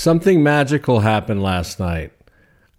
[0.00, 2.10] Something magical happened last night.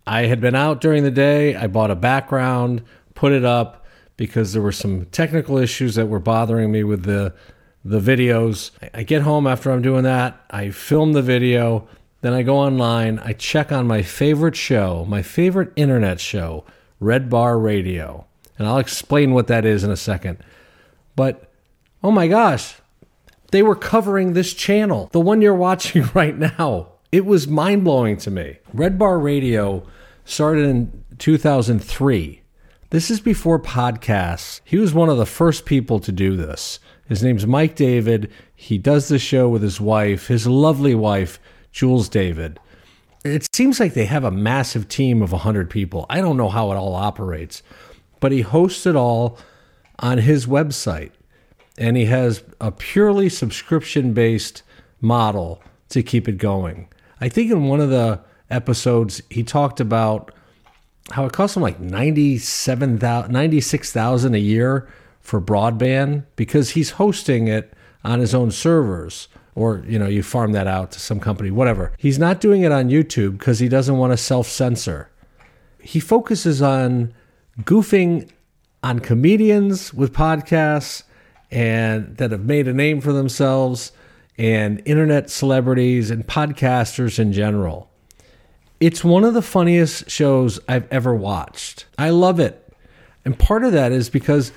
[0.07, 1.55] I had been out during the day.
[1.55, 2.81] I bought a background,
[3.13, 3.85] put it up
[4.17, 7.35] because there were some technical issues that were bothering me with the
[7.85, 8.71] the videos.
[8.95, 10.43] I get home after I'm doing that.
[10.49, 11.87] I film the video.
[12.21, 13.19] Then I go online.
[13.19, 16.65] I check on my favorite show, my favorite internet show,
[16.99, 18.25] Red Bar Radio.
[18.57, 20.39] And I'll explain what that is in a second.
[21.15, 21.51] But
[22.03, 22.77] oh my gosh,
[23.51, 26.90] they were covering this channel, the one you're watching right now.
[27.11, 28.59] It was mind blowing to me.
[28.73, 29.83] Red Bar Radio
[30.23, 32.41] started in 2003.
[32.89, 34.61] This is before podcasts.
[34.63, 36.79] He was one of the first people to do this.
[37.09, 38.31] His name's Mike David.
[38.55, 41.37] He does the show with his wife, his lovely wife,
[41.73, 42.61] Jules David.
[43.25, 46.05] It seems like they have a massive team of 100 people.
[46.09, 47.61] I don't know how it all operates,
[48.21, 49.37] but he hosts it all
[49.99, 51.11] on his website.
[51.77, 54.63] And he has a purely subscription based
[55.01, 56.87] model to keep it going.
[57.21, 60.33] I think in one of the episodes, he talked about
[61.11, 64.89] how it costs him like 97,000, 96,000 a year
[65.21, 67.73] for broadband because he's hosting it
[68.03, 71.93] on his own servers or you know you farm that out to some company whatever.
[71.97, 75.09] He's not doing it on youtube because he doesn't want to self-censor.
[75.79, 77.13] He focuses on
[77.61, 78.29] goofing
[78.83, 81.03] on comedians with podcasts
[81.51, 83.91] and that have made a name for themselves
[84.41, 87.89] and internet celebrities and podcasters in general
[88.79, 92.73] it's one of the funniest shows i've ever watched i love it
[93.23, 94.51] and part of that is because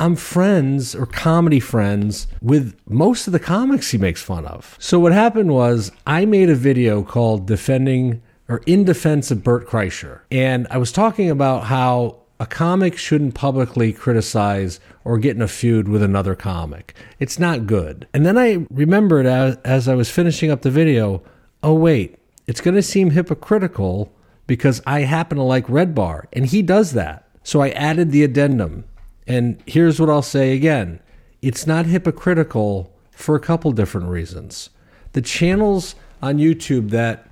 [0.00, 4.76] I'm friends or comedy friends with most of the comics he makes fun of.
[4.78, 9.66] So what happened was I made a video called Defending or In Defense of Bert
[9.66, 10.20] Kreischer.
[10.30, 15.48] And I was talking about how a comic shouldn't publicly criticize or get in a
[15.48, 16.94] feud with another comic.
[17.18, 18.06] It's not good.
[18.14, 21.22] And then I remembered as, as I was finishing up the video,
[21.62, 24.12] oh wait, it's going to seem hypocritical
[24.46, 27.28] because I happen to like Red Bar and he does that.
[27.42, 28.84] So I added the addendum
[29.26, 31.00] and here's what I'll say again
[31.40, 34.70] it's not hypocritical for a couple different reasons.
[35.12, 37.28] The channels on YouTube that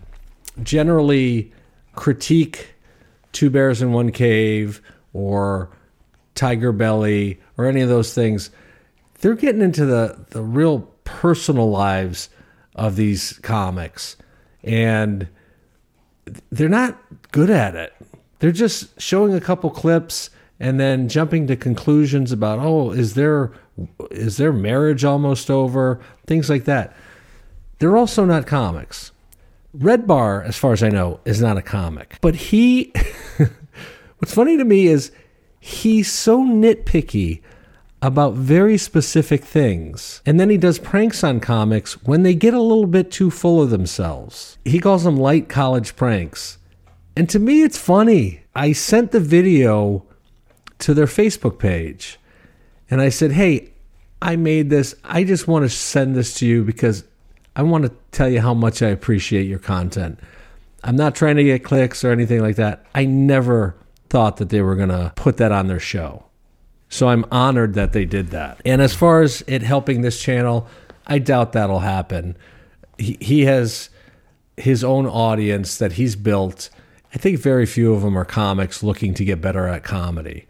[0.62, 1.52] generally
[1.94, 2.74] critique
[3.32, 4.80] Two Bears in One Cave
[5.16, 5.70] or
[6.34, 8.50] Tigerbelly or any of those things,
[9.20, 12.28] they're getting into the, the real personal lives
[12.74, 14.16] of these comics.
[14.62, 15.28] And
[16.50, 17.00] they're not
[17.32, 17.94] good at it.
[18.38, 23.52] They're just showing a couple clips and then jumping to conclusions about oh is there
[24.10, 26.94] is their marriage almost over things like that
[27.78, 29.12] they're also not comics
[29.74, 32.92] red bar as far as i know is not a comic but he
[34.18, 35.12] what's funny to me is
[35.60, 37.42] he's so nitpicky
[38.02, 40.22] about very specific things.
[40.26, 43.62] And then he does pranks on comics when they get a little bit too full
[43.62, 44.58] of themselves.
[44.64, 46.58] He calls them light college pranks.
[47.16, 48.42] And to me, it's funny.
[48.54, 50.04] I sent the video
[50.78, 52.18] to their Facebook page.
[52.90, 53.70] And I said, Hey,
[54.20, 54.94] I made this.
[55.02, 57.04] I just want to send this to you because
[57.56, 60.20] I want to tell you how much I appreciate your content.
[60.84, 62.86] I'm not trying to get clicks or anything like that.
[62.94, 63.74] I never
[64.08, 66.24] thought that they were going to put that on their show.
[66.88, 68.60] So I'm honored that they did that.
[68.64, 70.68] And as far as it helping this channel,
[71.06, 72.36] I doubt that'll happen.
[72.98, 73.90] He, he has
[74.56, 76.70] his own audience that he's built.
[77.14, 80.46] I think very few of them are comics looking to get better at comedy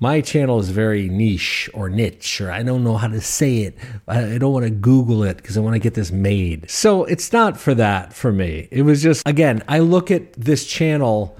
[0.00, 3.76] my channel is very niche or niche, or I don't know how to say it.
[4.06, 6.70] I don't want to Google it because I want to get this made.
[6.70, 8.68] So it's not for that for me.
[8.70, 11.36] It was just, again, I look at this channel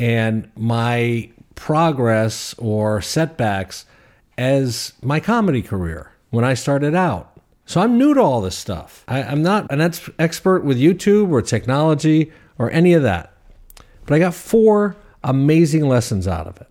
[0.00, 3.84] and my progress or setbacks
[4.38, 7.38] as my comedy career when I started out.
[7.66, 9.04] So I'm new to all this stuff.
[9.06, 13.32] I, am not an ex- expert with YouTube or technology or any of that.
[14.06, 16.66] But I got four amazing lessons out of it.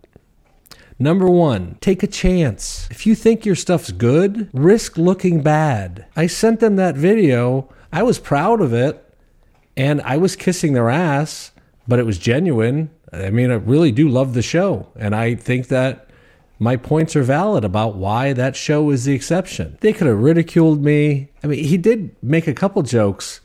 [0.98, 2.86] Number one, take a chance.
[2.90, 6.04] If you think your stuff's good, risk looking bad.
[6.16, 7.72] I sent them that video.
[7.92, 9.02] I was proud of it
[9.76, 11.52] and I was kissing their ass,
[11.88, 12.90] but it was genuine.
[13.12, 14.88] I mean, I really do love the show.
[14.96, 16.08] And I think that
[16.58, 19.78] my points are valid about why that show is the exception.
[19.80, 21.30] They could have ridiculed me.
[21.42, 23.40] I mean, he did make a couple jokes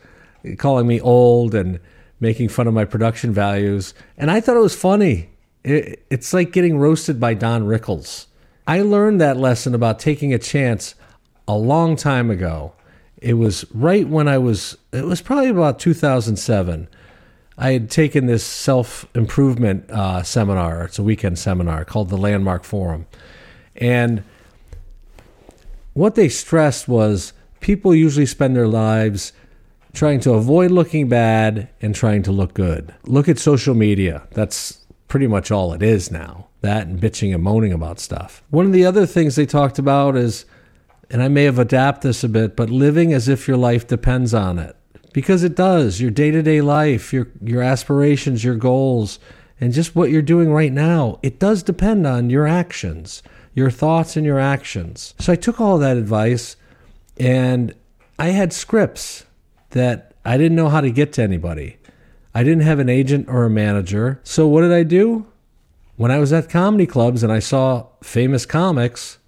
[0.58, 1.80] calling me old and
[2.20, 3.94] making fun of my production values.
[4.18, 5.30] And I thought it was funny.
[5.64, 8.28] It, it's like getting roasted by Don Rickles.
[8.68, 10.96] I learned that lesson about taking a chance
[11.48, 12.74] a long time ago.
[13.18, 16.88] It was right when I was, it was probably about 2007.
[17.58, 20.84] I had taken this self improvement uh, seminar.
[20.84, 23.08] It's a weekend seminar called the Landmark Forum.
[23.76, 24.24] And
[25.94, 29.32] what they stressed was people usually spend their lives
[29.94, 32.94] trying to avoid looking bad and trying to look good.
[33.06, 34.28] Look at social media.
[34.32, 36.48] That's pretty much all it is now.
[36.62, 38.44] That and bitching and moaning about stuff.
[38.50, 40.46] One of the other things they talked about is,
[41.10, 44.34] and I may have adapted this a bit, but living as if your life depends
[44.34, 44.76] on it.
[45.16, 46.02] Because it does.
[46.02, 49.18] Your day to day life, your, your aspirations, your goals,
[49.62, 53.24] and just what you're doing right now, it does depend on your actions,
[53.54, 55.14] your thoughts and your actions.
[55.18, 56.58] So I took all that advice
[57.18, 57.74] and
[58.20, 59.26] I had scripts
[59.70, 61.78] that I didn't know how to get to anybody.
[62.34, 64.20] I didn't have an agent or a manager.
[64.26, 65.28] So what did I do?
[65.96, 69.20] When I was at comedy clubs and I saw famous comics,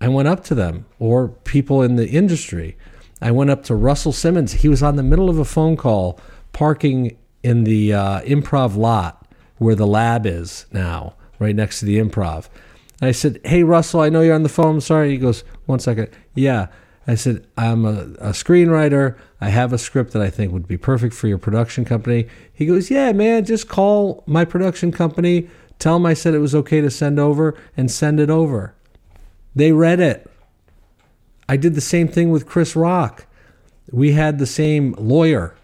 [0.00, 2.76] I went up to them or people in the industry.
[3.22, 4.52] I went up to Russell Simmons.
[4.52, 6.18] He was on the middle of a phone call
[6.52, 9.26] parking in the uh, improv lot
[9.58, 12.48] where the lab is now, right next to the improv.
[13.00, 14.74] And I said, Hey, Russell, I know you're on the phone.
[14.74, 15.10] I'm sorry.
[15.10, 16.08] He goes, One second.
[16.34, 16.66] Yeah.
[17.06, 19.16] I said, I'm a, a, screenwriter.
[19.40, 22.28] I have a script that I think would be perfect for your production company.
[22.52, 25.48] He goes, Yeah, man, just call my production company.
[25.78, 28.74] Tell them I said it was okay to send over and send it over.
[29.54, 30.30] They read it.
[31.52, 33.26] I did the same thing with Chris Rock.
[33.90, 35.54] We had the same lawyer.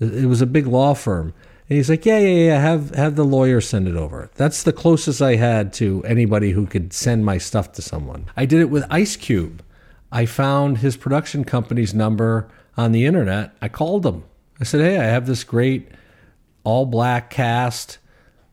[0.00, 1.34] It was a big law firm.
[1.68, 4.30] And he's like, yeah, yeah, yeah, have have the lawyer send it over.
[4.36, 8.24] That's the closest I had to anybody who could send my stuff to someone.
[8.38, 9.62] I did it with Ice Cube.
[10.10, 12.48] I found his production company's number
[12.78, 13.54] on the internet.
[13.60, 14.24] I called him.
[14.62, 15.90] I said, Hey, I have this great
[16.64, 17.98] all black cast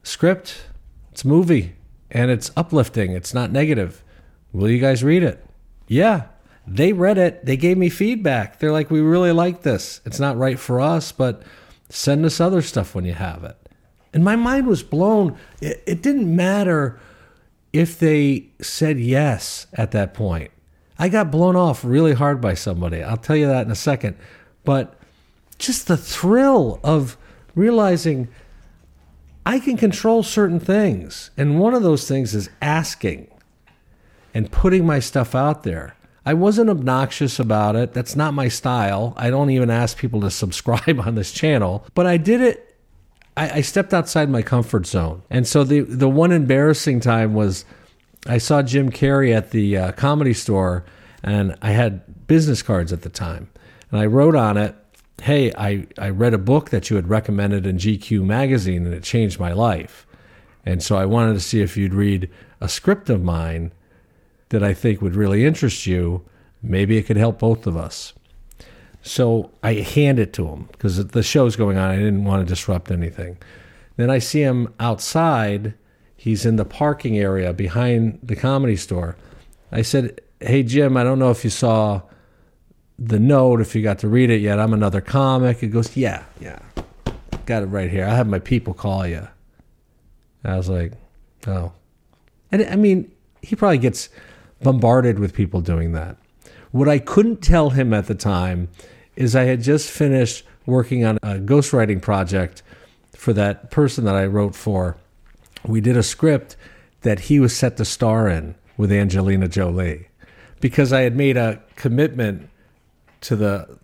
[0.04, 0.66] script.
[1.14, 1.76] It's a movie
[2.10, 4.04] and it's uplifting, it's not negative.
[4.52, 5.42] Will you guys read it?
[5.88, 6.26] Yeah.
[6.68, 7.46] They read it.
[7.46, 8.60] They gave me feedback.
[8.60, 10.02] They're like, We really like this.
[10.06, 11.44] It's not right for us, but
[11.90, 13.58] send us other stuff when you have it.
[14.14, 15.38] And my mind was blown.
[15.62, 17.00] It, it didn't matter
[17.74, 20.52] if they said yes at that point.
[21.00, 23.02] I got blown off really hard by somebody.
[23.02, 24.18] I'll tell you that in a second.
[24.64, 25.00] But
[25.58, 27.18] just the thrill of
[27.56, 28.28] realizing
[29.46, 31.32] I can control certain things.
[31.38, 33.28] And one of those things is asking
[34.34, 35.96] and putting my stuff out there.
[36.26, 37.94] I wasn't obnoxious about it.
[37.94, 39.14] That's not my style.
[39.18, 42.78] I don't even ask people to subscribe on this channel, but I did it.
[43.38, 45.24] I, I stepped outside my comfort zone.
[45.30, 47.66] And so the, the one embarrassing time was
[48.28, 50.86] I saw Jim Carrey at the uh, comedy store,
[51.24, 53.50] and I had business cards at the time.
[53.90, 54.76] And I wrote on it,
[55.22, 59.04] Hey, I, I read a book that you had recommended in GQ magazine, and it
[59.04, 60.08] changed my life.
[60.66, 62.30] And so I wanted to see if you'd read
[62.60, 63.72] a script of mine
[64.52, 66.24] that I think would really interest you.
[66.64, 68.14] Maybe it could help both of us.
[69.02, 71.90] So I hand it to him because the show's going on.
[71.90, 73.38] I didn't want to disrupt anything.
[73.98, 75.74] Then I see him outside
[76.22, 79.18] He's in the parking area behind the comedy store.
[79.72, 82.04] I said, Hey, Jim, I don't know if you saw
[83.00, 84.60] the note, if you got to read it yet.
[84.60, 85.58] I'm another comic.
[85.58, 86.60] He goes, Yeah, yeah.
[87.48, 88.06] Got it right here.
[88.06, 89.28] I have my people call you.
[90.44, 90.94] I was like,
[91.48, 91.74] Oh.
[92.52, 93.12] And I mean,
[93.42, 94.10] he probably gets
[94.64, 96.18] bombarded with people doing that.
[96.72, 98.70] What I couldn't tell him at the time
[99.16, 102.64] is I had just finished working on a ghostwriting project
[103.14, 104.98] for that person that I wrote for
[105.66, 106.56] we did a script
[107.02, 110.08] that he was set to star in with Angelina Jolie
[110.60, 112.50] because I had made a commitment
[113.22, 113.80] to the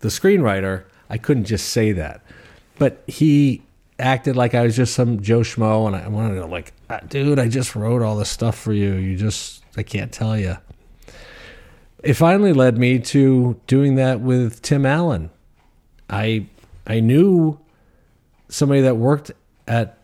[0.00, 0.84] the screenwriter.
[1.08, 2.22] I couldn't just say that,
[2.78, 3.62] but he
[4.00, 7.38] acted like I was just some Joe Schmo, and I wanted to like, ah, dude,
[7.38, 8.94] I just wrote all this stuff for you.
[8.94, 10.56] You just, I can't tell you.
[12.02, 15.30] It finally led me to doing that with Tim Allen.
[16.08, 16.46] I
[16.86, 17.60] I knew
[18.48, 19.30] somebody that worked
[19.68, 19.98] at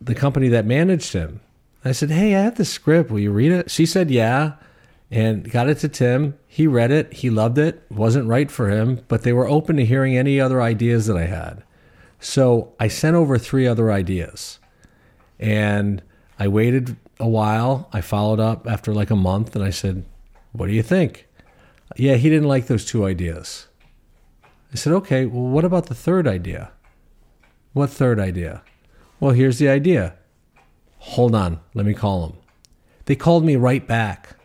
[0.00, 1.40] the company that managed him.
[1.84, 3.10] I said, Hey, I have the script.
[3.10, 3.70] Will you read it?
[3.70, 4.54] She said, Yeah.
[5.10, 6.38] And got it to Tim.
[6.46, 7.12] He read it.
[7.14, 7.82] He loved it.
[7.90, 11.24] Wasn't right for him, but they were open to hearing any other ideas that I
[11.24, 11.62] had.
[12.20, 14.58] So I sent over three other ideas.
[15.38, 16.02] And
[16.38, 17.88] I waited a while.
[17.92, 20.04] I followed up after like a month and I said,
[20.52, 21.26] What do you think?
[21.96, 23.68] Yeah, he didn't like those two ideas.
[24.72, 26.72] I said, Okay, well, what about the third idea?
[27.72, 28.62] What third idea?
[29.20, 30.14] Well, here's the idea.
[30.98, 32.36] Hold on, let me call him.
[33.06, 34.36] They called me right back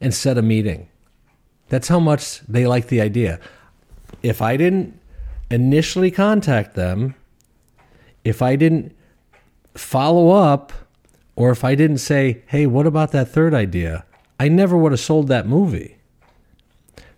[0.00, 0.88] and set a meeting.
[1.68, 3.40] That's how much they like the idea.
[4.22, 5.00] If I didn't
[5.54, 7.14] initially contact them,
[8.24, 8.94] if I didn't
[9.74, 10.72] follow up,
[11.36, 14.04] or if I didn't say, hey, what about that third idea?
[14.40, 15.98] I never would have sold that movie.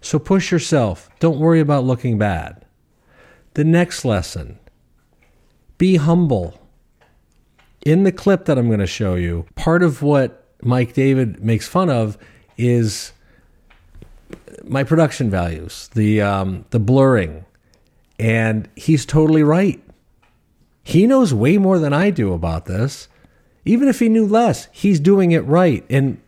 [0.00, 1.08] So push yourself.
[1.18, 2.64] Don't worry about looking bad.
[3.54, 4.58] The next lesson
[5.78, 6.60] be humble
[7.84, 11.68] in the clip that I'm going to show you, part of what Mike David makes
[11.68, 12.18] fun of
[12.58, 13.12] is
[14.64, 17.44] my production values, the um, the blurring,
[18.18, 19.82] And he's totally right.
[20.82, 23.08] He knows way more than I do about this.
[23.64, 25.84] Even if he knew less, he's doing it right.
[25.90, 26.20] And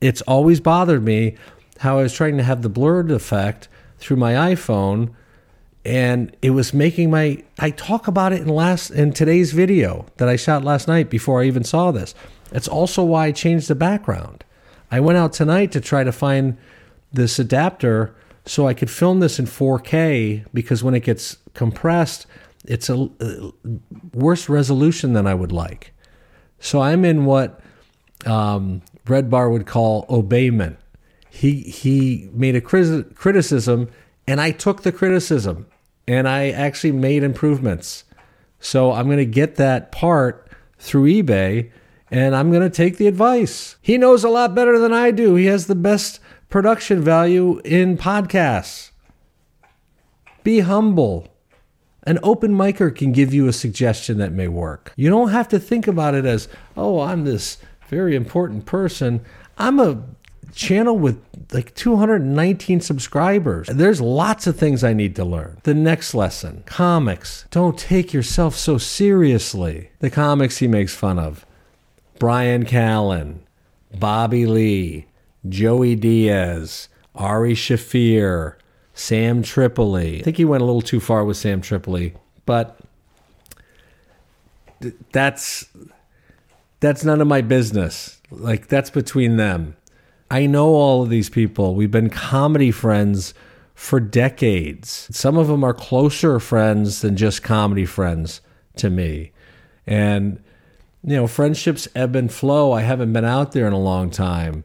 [0.00, 1.36] it's always bothered me
[1.78, 5.14] how I was trying to have the blurred effect through my iPhone
[5.84, 10.28] and it was making my I talk about it in last in today's video that
[10.28, 12.14] I shot last night before I even saw this.
[12.52, 14.44] It's also why I changed the background.
[14.90, 16.58] I went out tonight to try to find
[17.12, 18.14] this adapter
[18.46, 22.26] so I could film this in 4K because when it gets compressed,
[22.64, 23.52] it's a, a
[24.12, 25.92] worse resolution than I would like.
[26.58, 27.60] So I'm in what
[28.26, 30.76] um, Red Bar would call obeyment.
[31.30, 33.88] He he made a criticism,
[34.26, 35.66] and I took the criticism,
[36.06, 38.04] and I actually made improvements.
[38.58, 41.70] So I'm going to get that part through eBay,
[42.10, 43.76] and I'm going to take the advice.
[43.80, 45.36] He knows a lot better than I do.
[45.36, 46.20] He has the best
[46.50, 48.90] production value in podcasts.
[50.42, 51.28] Be humble.
[52.04, 54.92] An open micer can give you a suggestion that may work.
[54.96, 59.20] You don't have to think about it as, oh, I'm this very important person.
[59.58, 60.02] I'm a
[60.54, 63.68] channel with like 219 subscribers.
[63.68, 65.58] There's lots of things I need to learn.
[65.62, 67.46] The next lesson comics.
[67.50, 69.90] Don't take yourself so seriously.
[70.00, 71.46] The comics he makes fun of
[72.18, 73.40] Bryan Callen,
[73.98, 75.06] Bobby Lee,
[75.48, 78.54] Joey Diaz, Ari Shaffir,
[78.94, 80.20] Sam Tripoli.
[80.20, 82.14] I think he went a little too far with Sam Tripoli,
[82.46, 82.78] but
[85.12, 85.68] that's
[86.80, 88.20] that's none of my business.
[88.30, 89.76] Like that's between them.
[90.30, 91.74] I know all of these people.
[91.74, 93.34] We've been comedy friends
[93.74, 95.08] for decades.
[95.10, 98.40] Some of them are closer friends than just comedy friends
[98.76, 99.32] to me.
[99.86, 100.42] And
[101.02, 102.72] you know, friendships ebb and flow.
[102.72, 104.64] I haven't been out there in a long time,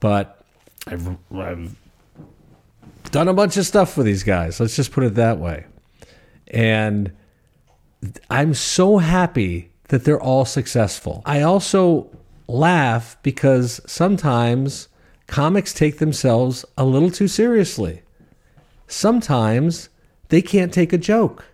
[0.00, 0.42] but
[0.86, 1.76] I've, I've
[3.10, 4.58] done a bunch of stuff with these guys.
[4.58, 5.66] Let's just put it that way.
[6.48, 7.12] And
[8.30, 11.22] I'm so happy that they're all successful.
[11.24, 12.10] I also
[12.48, 14.88] laugh because sometimes
[15.26, 18.02] comics take themselves a little too seriously.
[18.86, 19.88] Sometimes
[20.28, 21.44] they can't take a joke.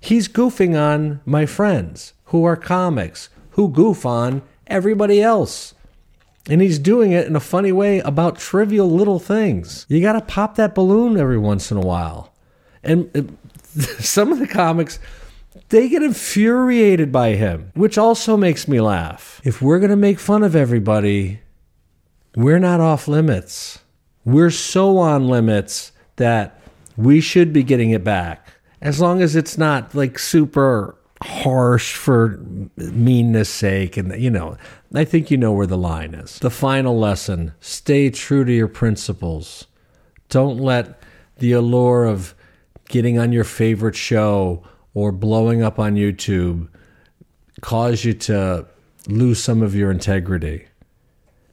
[0.00, 5.74] He's goofing on my friends who are comics, who goof on everybody else.
[6.48, 9.84] And he's doing it in a funny way about trivial little things.
[9.88, 12.32] You got to pop that balloon every once in a while.
[12.82, 14.98] And uh, some of the comics,
[15.68, 19.40] they get infuriated by him, which also makes me laugh.
[19.44, 21.40] If we're going to make fun of everybody,
[22.34, 23.80] we're not off limits.
[24.24, 26.60] We're so on limits that
[26.96, 28.46] we should be getting it back.
[28.80, 32.38] As long as it's not like super harsh for
[32.76, 34.56] meanness sake and you know
[34.94, 36.38] i think you know where the line is.
[36.38, 39.66] The final lesson stay true to your principles.
[40.28, 41.02] Don't let
[41.38, 42.34] the allure of
[42.88, 44.62] getting on your favorite show
[44.94, 46.68] or blowing up on youtube
[47.60, 48.66] cause you to
[49.08, 50.66] lose some of your integrity.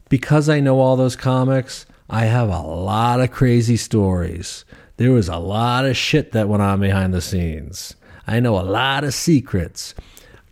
[0.08, 4.64] Because i know all those comics i have a lot of crazy stories.
[4.96, 7.96] There was a lot of shit that went on behind the scenes
[8.26, 9.94] I know a lot of secrets.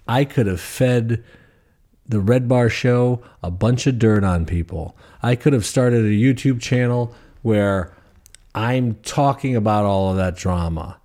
[0.07, 1.25] I could have fed
[2.07, 4.97] the Red Bar Show a bunch of dirt on people.
[5.23, 7.95] I could have started a YouTube channel where
[8.55, 10.99] I'm talking about all of that drama.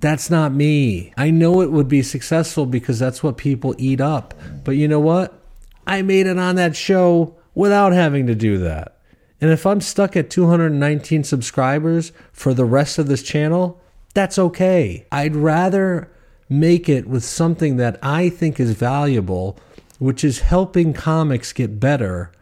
[0.00, 1.12] That's not me.
[1.16, 4.34] I know it would be successful because that's what people eat up.
[4.62, 5.40] But you know what?
[5.86, 8.98] I made it on that show without having to do that.
[9.40, 13.80] And if I'm stuck at 219 subscribers for the rest of this channel,
[14.16, 15.06] that's okay.
[15.12, 16.10] I'd rather
[16.48, 19.58] make it with something that I think is valuable,
[19.98, 22.32] which is helping comics get better,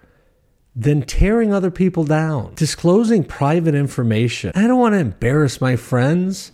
[0.76, 4.52] than tearing other people down, disclosing private information.
[4.54, 6.52] I don't want to embarrass my friends.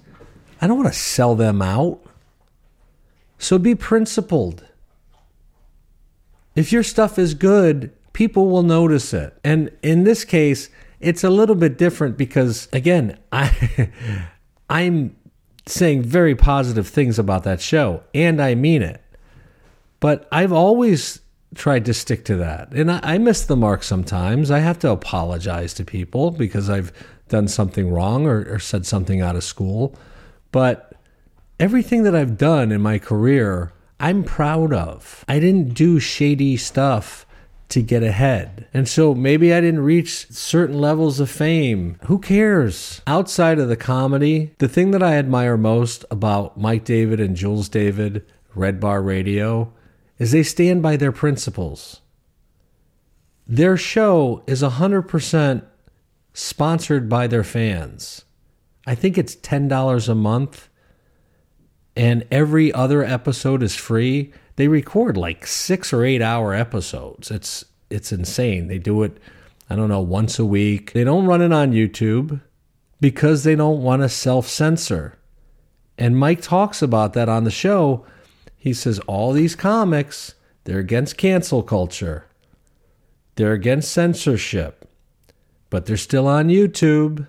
[0.60, 2.02] I don't want to sell them out.
[3.38, 4.64] So be principled.
[6.54, 9.38] If your stuff is good, people will notice it.
[9.44, 13.90] And in this case, it's a little bit different because again, I
[14.70, 15.16] I'm
[15.66, 19.02] saying very positive things about that show, and I mean it.
[19.98, 21.20] But I've always
[21.54, 22.72] tried to stick to that.
[22.72, 24.50] And I, I miss the mark sometimes.
[24.50, 26.92] I have to apologize to people because I've
[27.28, 29.94] done something wrong or, or said something out of school.
[30.52, 30.94] But
[31.58, 35.24] everything that I've done in my career, I'm proud of.
[35.28, 37.26] I didn't do shady stuff
[37.70, 38.68] to get ahead.
[38.74, 41.98] And so maybe I didn't reach certain levels of fame.
[42.06, 43.00] Who cares?
[43.06, 47.68] Outside of the comedy, the thing that I admire most about Mike David and Jules
[47.68, 48.24] David,
[48.54, 49.72] Red Bar Radio,
[50.18, 52.00] is they stand by their principles.
[53.46, 55.64] Their show is 100%
[56.32, 58.24] sponsored by their fans.
[58.86, 60.68] I think it's $10 a month
[61.96, 64.32] and every other episode is free.
[64.56, 67.30] They record like six or eight hour episodes.
[67.30, 68.68] It's it's insane.
[68.68, 69.18] They do it,
[69.68, 70.92] I don't know, once a week.
[70.92, 72.40] They don't run it on YouTube
[73.00, 75.18] because they don't want to self censor.
[75.98, 78.06] And Mike talks about that on the show.
[78.56, 82.26] He says all these comics, they're against cancel culture.
[83.36, 84.88] They're against censorship.
[85.70, 87.26] But they're still on YouTube.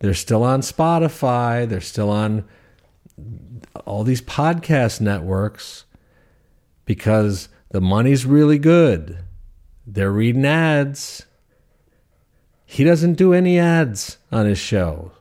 [0.00, 1.68] They're still on Spotify.
[1.68, 2.44] They're still on
[3.84, 5.84] all these podcast networks
[6.84, 9.18] because the money's really good.
[9.86, 11.26] They're reading ads.
[12.64, 15.12] He doesn't do any ads on his show.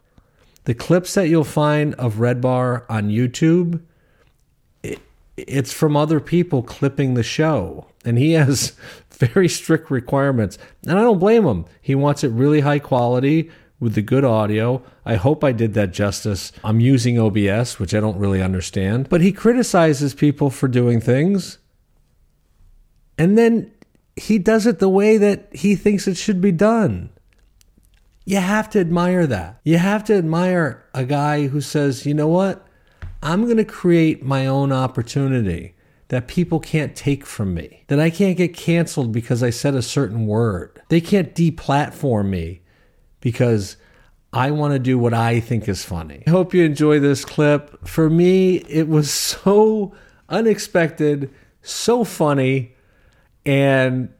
[0.65, 3.81] The clips that you'll find of Red Bar on YouTube,
[4.81, 4.99] it,
[5.35, 7.87] it's from other people clipping the show.
[8.05, 8.73] And he has
[9.11, 10.57] very strict requirements.
[10.87, 11.65] And I don't blame him.
[11.81, 13.51] He wants it really high quality
[13.83, 14.81] with the good audio.
[15.05, 16.51] I hope I did that justice.
[16.63, 19.09] I'm using OBS, which I don't really understand.
[19.09, 21.59] But he criticizes people for doing things.
[23.17, 23.71] And then
[24.15, 27.09] he does it the way that he thinks it should be done.
[28.25, 29.59] You have to admire that.
[29.63, 32.65] You have to admire a guy who says, you know what?
[33.21, 35.75] I'm going to create my own opportunity
[36.07, 39.81] that people can't take from me, that I can't get canceled because I said a
[39.81, 40.81] certain word.
[40.89, 42.61] They can't deplatform me
[43.23, 43.77] because
[44.33, 46.23] I want to do what I think is funny.
[46.27, 47.87] I hope you enjoy this clip.
[47.87, 49.95] For me, it was so
[50.27, 52.75] unexpected, so funny,
[53.45, 54.13] and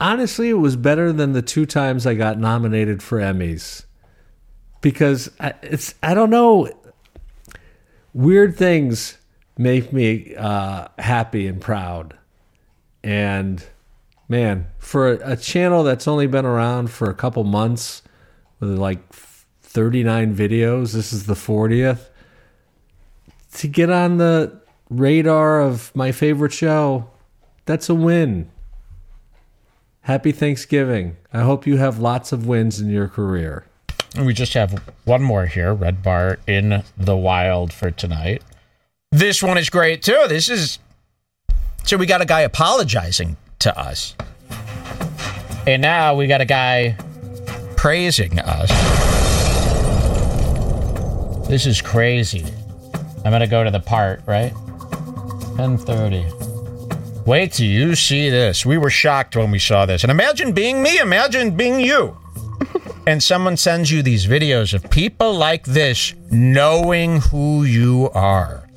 [0.00, 3.84] honestly, it was better than the two times I got nominated for Emmys.
[4.80, 5.30] Because
[5.62, 6.68] it's, I don't know,
[8.12, 9.18] weird things
[9.56, 12.18] make me uh, happy and proud.
[13.04, 13.64] And
[14.28, 18.02] man, for a channel that's only been around for a couple months,
[18.66, 20.92] like 39 videos.
[20.92, 22.08] This is the 40th.
[23.54, 27.10] To get on the radar of my favorite show,
[27.64, 28.50] that's a win.
[30.02, 31.16] Happy Thanksgiving.
[31.32, 33.64] I hope you have lots of wins in your career.
[34.18, 38.42] We just have one more here Red Bar in the wild for tonight.
[39.10, 40.24] This one is great too.
[40.28, 40.78] This is.
[41.84, 44.14] So we got a guy apologizing to us.
[45.66, 46.96] And now we got a guy
[47.82, 48.70] praising us.
[51.48, 52.46] This is crazy.
[53.24, 54.52] I'm gonna go to the part, right?
[55.58, 56.24] 1030.
[57.26, 58.64] Wait till you see this.
[58.64, 60.04] We were shocked when we saw this.
[60.04, 62.16] And imagine being me, imagine being you.
[63.08, 68.68] and someone sends you these videos of people like this knowing who you are.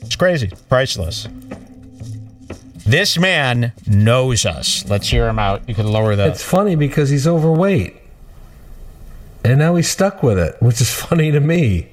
[0.00, 0.52] It's crazy.
[0.68, 1.26] Priceless.
[2.86, 4.88] This man knows us.
[4.88, 5.68] Let's hear him out.
[5.68, 6.28] You can lower the.
[6.28, 8.03] It's funny because he's overweight.
[9.44, 11.90] And now he's stuck with it, which is funny to me.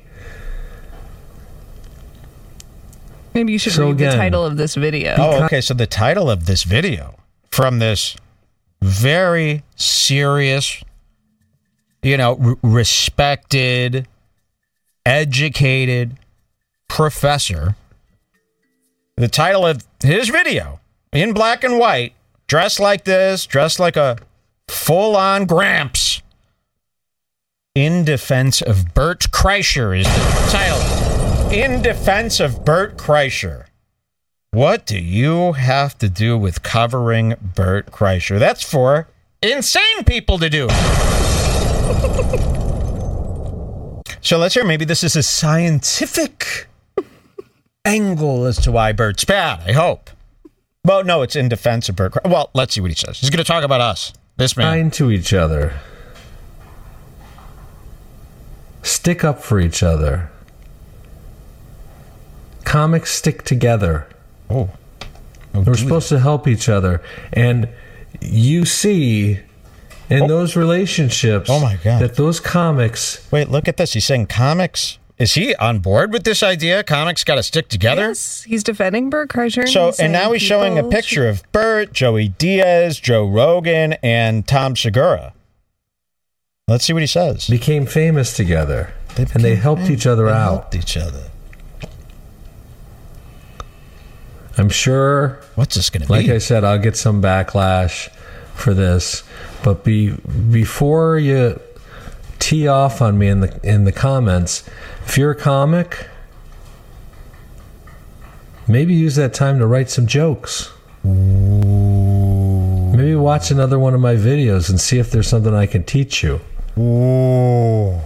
[3.34, 5.16] Maybe you should so read again, the title of this video.
[5.18, 5.62] Oh, okay.
[5.62, 7.16] So the title of this video
[7.50, 8.18] from this
[8.82, 10.84] very serious,
[12.04, 14.08] you know, r- respected,
[15.06, 16.18] educated
[16.90, 17.76] professor.
[19.16, 20.80] The title of his video
[21.14, 22.14] in black and white,
[22.48, 24.18] dressed like this, dressed like a
[24.68, 26.11] full on Gramps
[27.73, 30.81] in Defense of Bert Kreischer is the title.
[31.53, 33.67] In Defense of Bert Kreischer.
[34.51, 38.39] What do you have to do with covering Bert Kreischer?
[38.39, 39.07] That's for
[39.41, 40.67] insane people to do.
[44.21, 44.65] so let's hear.
[44.65, 46.67] Maybe this is a scientific
[47.86, 49.62] angle as to why Bert's bad.
[49.65, 50.10] I hope.
[50.84, 52.17] Well, no, it's in defense of Bert.
[52.25, 53.21] Well, let's see what he says.
[53.21, 54.12] He's going to talk about us.
[54.36, 54.73] This man.
[54.73, 55.79] Kind to each other
[58.82, 60.30] stick up for each other.
[62.63, 64.08] Comics stick together.
[64.50, 64.70] Oh.
[65.54, 66.15] oh We're supposed that.
[66.15, 67.02] to help each other.
[67.34, 67.70] And
[68.20, 69.39] you see
[70.10, 70.28] in oh.
[70.28, 72.02] those relationships oh my God.
[72.02, 73.28] that those comics.
[73.32, 73.94] Wait, look at this.
[73.94, 75.00] He's saying comics.
[75.17, 76.84] Is he on board with this idea?
[76.84, 78.08] Comics got to stick together.
[78.08, 79.70] Yes, he's defending Bert Kreischer.
[79.70, 84.76] So, and now he's showing a picture of Bert, Joey Diaz, Joe Rogan, and Tom
[84.76, 85.34] Segura.
[86.71, 87.49] Let's see what he says.
[87.49, 90.51] Became famous together, they and they helped each other they out.
[90.51, 91.29] Helped each other.
[94.57, 95.41] I'm sure.
[95.55, 96.13] What's this going to be?
[96.13, 98.07] Like I said, I'll get some backlash
[98.53, 99.23] for this,
[99.65, 101.60] but be before you
[102.39, 104.63] tee off on me in the in the comments,
[105.05, 106.07] if you're a comic,
[108.65, 110.71] maybe use that time to write some jokes.
[111.05, 111.81] Ooh.
[112.95, 116.23] Maybe watch another one of my videos and see if there's something I can teach
[116.23, 116.39] you.
[116.77, 117.99] Ooh.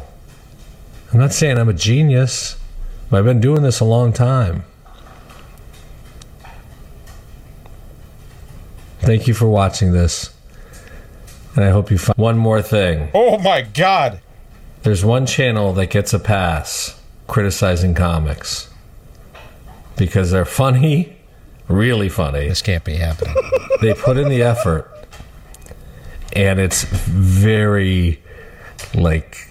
[1.14, 2.58] I'm not saying I'm a genius,
[3.10, 4.64] but I've been doing this a long time.
[9.00, 10.34] Thank you for watching this.
[11.56, 13.10] And I hope you find one more thing.
[13.14, 14.20] Oh my God.
[14.84, 18.70] There's one channel that gets a pass criticizing comics
[19.96, 21.16] because they're funny,
[21.68, 22.50] really funny.
[22.50, 23.36] This can't be happening.
[23.82, 24.92] They put in the effort,
[26.34, 28.22] and it's very
[28.94, 29.50] like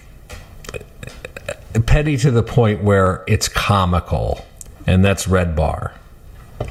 [1.85, 4.45] petty to the point where it's comical,
[4.87, 5.93] and that's Red Bar.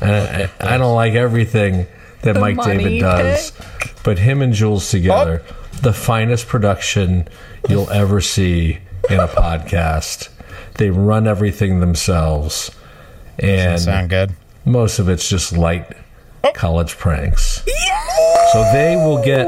[0.01, 1.87] And I, I don't like everything
[2.23, 3.53] that The Mike David does,
[4.03, 5.79] but him and Jules together, oh.
[5.83, 7.29] the finest production
[7.69, 8.79] you'll ever see
[9.11, 10.31] in a podcast.
[10.79, 12.71] They run everything themselves,
[13.39, 14.33] and Sound good?
[14.65, 15.87] most of it's just light
[16.43, 16.53] oh.
[16.53, 17.63] college pranks.
[18.53, 19.47] So they will get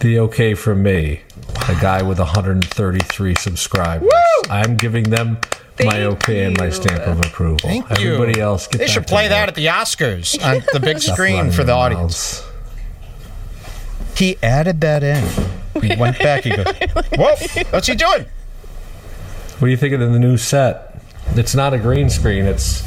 [0.00, 1.22] the okay from me,
[1.68, 4.10] a guy with 133 subscribers.
[4.50, 5.38] I'm giving them
[5.80, 7.58] my Thank okay and my stamp of approval.
[7.58, 8.14] Thank you.
[8.14, 11.64] Everybody else, get They should play that at the Oscars on the big screen for
[11.64, 12.42] the audience.
[12.42, 12.50] mouths.
[14.16, 15.24] He added that in.
[15.82, 16.44] He went back.
[16.44, 16.66] He goes,
[17.16, 17.34] "Whoa,
[17.70, 18.26] what's he doing?"
[19.58, 21.00] What do you think of the new set?
[21.34, 22.44] It's not a green screen.
[22.44, 22.82] It's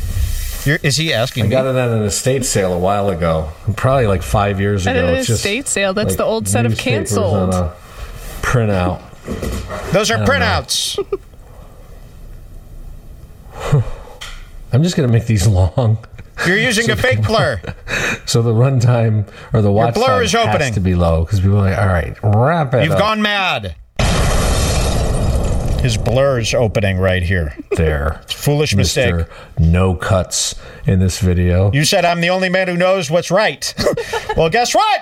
[0.67, 1.51] You're, is he asking I me?
[1.51, 5.07] got it at an estate sale a while ago, probably like five years At ago.
[5.07, 5.93] an it's just estate sale.
[5.93, 7.33] That's like the old set of canceled.
[7.33, 7.73] on a
[8.41, 9.01] printout.
[9.93, 10.97] Those are printouts.
[14.73, 15.97] I'm just gonna make these long.
[16.45, 17.61] You're using a fake blur.
[18.27, 21.59] So the runtime or the watch blur time is has to be low because people
[21.59, 23.75] are like, all right, wrap it You've up gone mad.
[25.81, 27.55] His blur is opening right here.
[27.71, 28.21] there.
[28.27, 29.25] Foolish mistake.
[29.57, 33.73] No cuts in this video, You said I'm the only man who knows what's right.
[34.37, 35.01] well, guess what?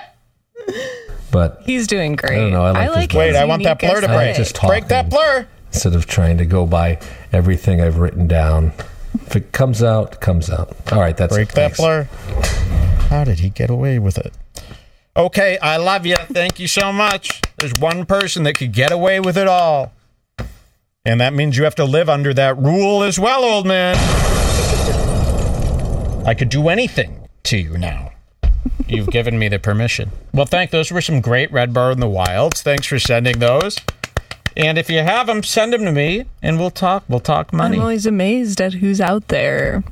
[1.30, 2.32] but He's doing great.
[2.32, 4.36] I don't know, I like this Wait, his I want that blur to break.
[4.36, 4.68] just aesthetic.
[4.68, 5.46] Break that blur.
[5.68, 7.00] instead of trying to go by
[7.32, 8.72] everything I've written down,
[9.26, 10.76] if it comes out, comes out.
[10.92, 11.54] All right, that's Break it.
[11.54, 11.78] that Thanks.
[11.78, 12.04] blur.
[13.08, 14.32] How did he get away with it?
[15.16, 16.16] Okay, I love you.
[16.16, 17.40] Thank you so much.
[17.58, 19.92] There's one person that could get away with it all.
[21.06, 23.96] And that means you have to live under that rule as well, old man.
[26.26, 28.10] I could do anything to you now.
[28.88, 30.10] You've given me the permission.
[30.34, 32.60] Well, thank those were some great Red Bar in the Wilds.
[32.60, 33.78] Thanks for sending those.
[34.56, 37.04] And if you have them, send them to me, and we'll talk.
[37.08, 37.76] We'll talk money.
[37.76, 39.84] I'm always amazed at who's out there